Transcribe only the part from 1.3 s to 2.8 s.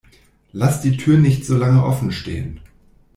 so lange offen stehen!